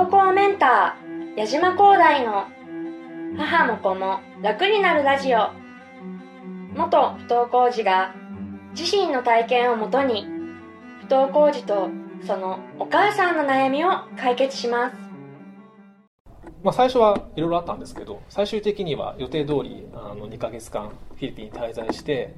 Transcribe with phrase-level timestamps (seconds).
[0.00, 2.46] 登校メンター矢島光大の
[3.36, 5.50] 母も子も楽になるラジオ。
[6.74, 8.14] 元不登校児が
[8.74, 10.26] 自身の体験をもとに
[11.02, 11.90] 不登校児と
[12.26, 14.96] そのお母さんの悩みを解決します。
[16.62, 22.34] まあ、最初はいろいろあったんですけど最終的には予定通りあの2ヶ月間フィリピンに滞在して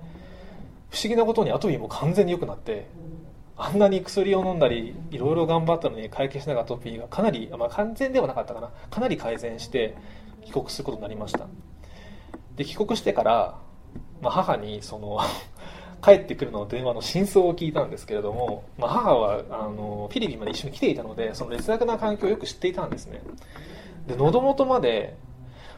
[0.91, 2.89] 不思議なことにアトピーも完全に良くなって
[3.65, 8.71] あんなに薬を飲んだりいろいろ頑張ったのに解決しなかったアトピーがかなり、まあ、完全ではなかったかな。
[8.91, 9.95] かなり改善して
[10.45, 11.47] 帰国することになりました。
[12.57, 13.59] で帰国してから、
[14.21, 15.21] まあ、母にその
[16.03, 23.23] 帰ってくるの電話の真相を聞いたんですけれども、まあ、母はあのフィリピンまで一緒に来ていたのでその劣悪な環境をよく知っていたんですね。
[24.09, 25.15] で喉元まで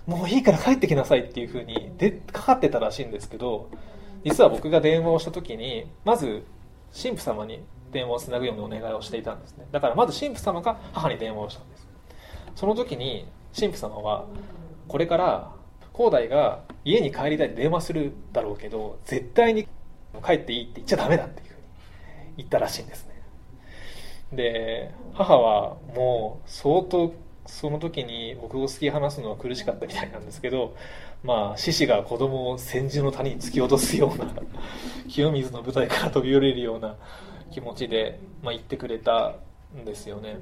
[0.07, 3.69] もういいから帰ってきなさいっていうふうにでかかってたらしいんですけど
[4.25, 6.47] 実は僕が電話をした時にまず
[6.95, 7.61] 神父様に
[7.95, 11.87] 電話をつなぐようにお願いをしていたんですねだからまず神父様が母に電話をしたんです
[12.57, 13.27] その時に
[13.59, 14.27] 神父様は
[14.89, 15.53] これから
[15.95, 19.67] 広大が家に帰りたいって電話するだろうけど絶対に
[20.25, 21.59] 帰っていいって言っちゃダメだっていうふうに
[22.39, 23.15] 言ったらしいんですね
[24.33, 27.15] で母はもう相当
[27.47, 30.77] その時に僕を突き放すのは苦しかったみたいなんですけど
[31.23, 34.33] まあ獅子が子供を千住の谷に突き落とすような
[35.09, 36.97] 清水の舞台から飛び降りるような
[37.51, 39.37] 気持ちで、まあ、言ってくれた
[39.77, 40.39] んですよね。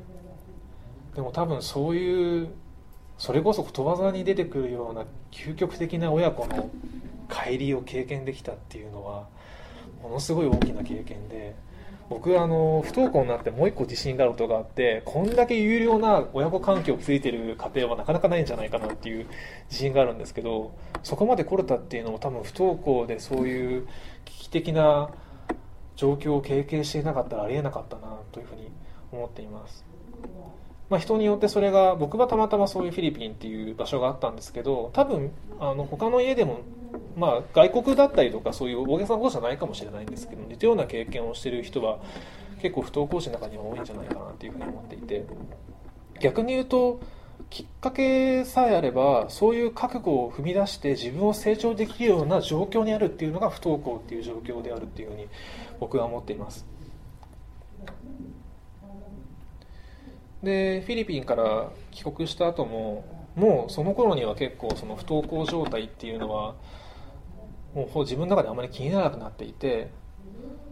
[1.14, 2.48] でも多分そういう
[3.18, 6.70] それこそことわざに出てくるような究極的な親子の
[7.30, 9.26] 帰りを経験できたっていうのは
[10.02, 11.54] ものすごい大きな経験で
[12.10, 19.26] 僕あの不登校になってもう一個自信があることがあってこんだけ有料な親子関係を築いてる家庭はなかなかないんじゃないかなっていう
[19.70, 23.88] 自信があるんですけどそこまで来れたっていうのも多分不登校でそういう
[24.24, 25.10] 危機的な
[26.02, 28.72] 状況を経験していなかったらありえなかったなというふうに
[29.12, 29.84] 思っています。
[30.90, 35.30] まあ、人によってそれが僕はたまたまそういうフィリピンっていう場所があったんですけど多分
[35.60, 36.60] あの他の家でも、
[37.16, 41.98] まあ、外国だったりとかそういう大げさなことじゃないかもしれないんですけど似たような経験をしてる人は
[42.60, 45.24] 結構不登校児の中には多いんじゃないかなというふうに思っていて
[46.20, 47.00] 逆に言うと
[47.52, 55.26] きっかけさえあればそういう覚悟を踏み出して自分を成長できるような状況にあるっていうのが不登校っていう状況であるっていうふうに
[55.78, 56.64] 僕は思っています。
[60.42, 63.04] でフィリピンから帰国した後も
[63.36, 66.54] もうその頃には結構その不登校状態っていうのは
[67.74, 69.90] もう自分の中であまり気にならなくなっていて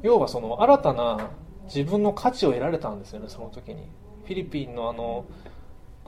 [0.01, 1.29] 要はその新たな
[1.67, 3.87] 自分の価値を得られたんですよねその時に
[4.25, 5.27] フィリピンのあの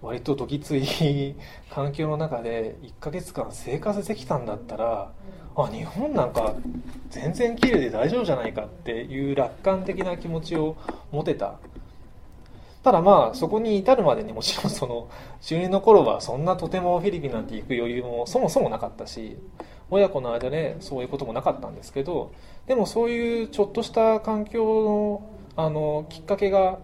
[0.03, 1.37] 割とどぎつい
[1.71, 5.13] 環境の中で1ヶ月間生活できたんだったら
[5.57, 6.55] あ日本なんか
[7.11, 10.77] 全然綺麗で大丈夫じゃないかっていう楽観的な気持ちを
[11.11, 11.59] 持てた。
[12.83, 15.09] ただまあそこに至るまでにもちろんその
[15.41, 19.37] 中2の頃はそんなとてもフィリピンなんて行く余裕もそもそもなかったし
[19.89, 22.33] 親子の間でそういうこともなかったんですけど
[22.67, 26.81] でもそういうちょっとした環境のあのきっかけが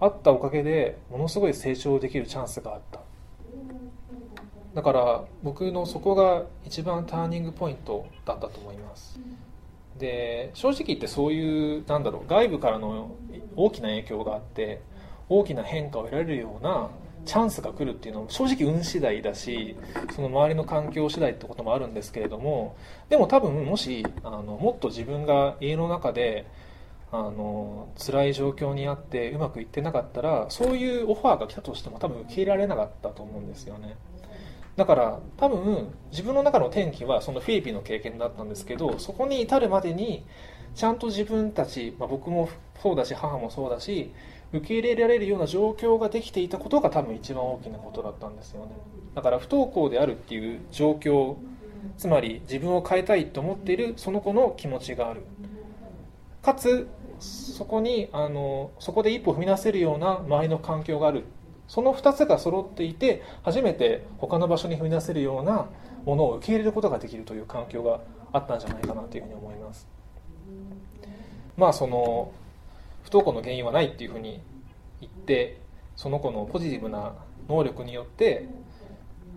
[0.00, 3.00] あったおかげでものすごい成長できるチャンスがあった。
[4.74, 9.18] だから僕のそこが一番ターニングポイントだったと思います。
[9.98, 13.10] で正直言ってそういうなんだろう外部からの
[13.56, 14.80] 大きな影響があって
[15.28, 16.90] 大きな変化を得られるような
[17.24, 19.76] チャンスが来るっていうのは正直運次第だし
[20.14, 22.76] その周りの環境次第ってこともあるんですけれども
[23.08, 26.46] でも多分もしあのもっと自分が家の中で
[27.10, 33.96] あの辛い状況にあってうまくいってなかったらそういうオファーが来たとしても多分受け入れられなかったと思うんですよね。
[34.76, 40.24] だから多分自分の中の転機はそのフィリピンの経験だったんですけどそこに至るまでに
[40.76, 42.48] ちゃんと自分たち、まあ、僕も
[42.80, 44.12] そうだし母もそうだし
[44.52, 48.72] 受け入れられるような状況ができていたことが多分一番大きなことだったんですよね。
[49.14, 51.36] だから不登校であるっていう状況
[51.96, 55.22] つまり自分を変えたいと思っているその子の気持ちがある。
[56.40, 56.86] かつ
[57.20, 61.24] そこにあのそこで一歩踏み出せるような周りの環境がある。
[61.66, 65.68] その2つが揃っていて初めて他の場所に踏み出せるような
[66.06, 68.00] ものを受け入れることができるという環境が
[68.32, 69.86] あったんじゃないかなというふうに思います。
[71.58, 72.32] まあその
[73.02, 74.40] 不登校の原因はないっていうふうに
[75.00, 75.60] 言って
[75.96, 77.14] その子のポジティブな
[77.48, 78.48] 能力によって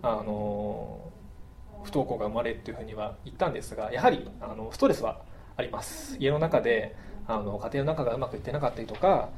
[0.02, 1.00] あの
[1.82, 5.20] 不登校が生まれるというふうには言ったんですがやはりあのストレスは
[5.56, 6.16] あります。
[6.18, 6.94] 家の中で
[7.26, 9.28] あの家庭の中がうまくいってなかったりとか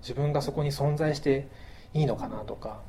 [0.00, 1.48] 自分がそこに存在して
[1.94, 2.80] いいのかなとか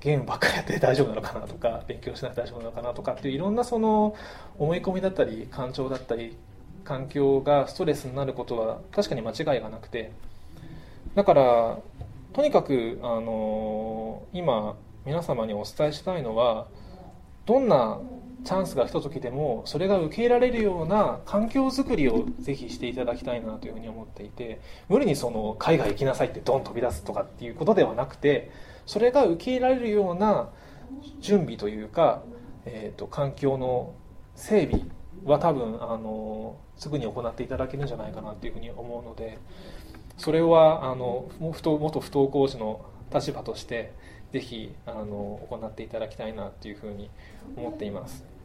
[0.00, 4.14] ゲームばっかりやって大丈夫なのかなとか勉強しなくて大丈夫なのかなとかっていういろんなその
[4.58, 6.36] 思い込みだったり感情だったり
[6.84, 10.12] 環境がストレスになることは確かに間違いがなくて
[11.14, 11.78] だから
[12.32, 14.76] とにかく、あの今
[15.06, 16.66] 皆様にお伝えしたいのは
[17.46, 17.98] どんな
[18.46, 28.52] チャンスが来た時でもそれが受け入れられるような環境づくりをぜひしていただきたいなというふうに思っていて無理にその海外行きなさいってドン飛び出すとかっていうことではなくて
[28.86, 30.50] それが受け入れられるような
[31.20, 32.22] 準備というか、
[32.64, 33.94] えーと、環境の
[34.36, 34.82] 整備
[35.24, 39.38] は多分あのすぐに行っていただけるんじゃないかなというふうに思うので
[40.18, 43.92] それはあの元不登校児の立場として
[44.32, 47.10] ぜひあの行っていただきたいなというふうに
[47.56, 48.35] 思っています。